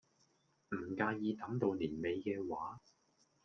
[0.71, 2.79] 唔介意等到年尾嘅話